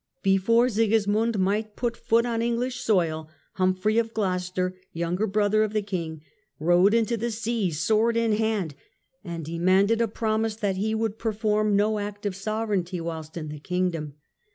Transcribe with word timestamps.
Before 0.23 0.67
Sigismund 0.67 1.37
might 1.37 1.75
put 1.75 1.95
foot 1.95 2.25
on 2.25 2.39
Enghsh 2.39 2.79
soil, 2.79 3.29
Humphrey 3.53 3.99
of 3.99 4.15
Gloucester, 4.15 4.73
younger 4.93 5.27
brother 5.27 5.61
of 5.61 5.73
the 5.73 5.83
King, 5.83 6.23
rode 6.59 6.95
into 6.95 7.15
the 7.17 7.29
sea 7.29 7.69
sword 7.69 8.17
in 8.17 8.31
hand, 8.31 8.73
and 9.23 9.45
de 9.45 9.59
manded 9.59 10.01
a 10.01 10.07
promise 10.07 10.55
that 10.55 10.77
he 10.77 10.95
would 10.95 11.19
perform 11.19 11.75
no 11.75 11.99
act 11.99 12.25
of 12.25 12.35
sovereignty 12.35 12.99
whilst 12.99 13.37
in 13.37 13.49
the 13.49 13.59
kingdom. 13.59 14.15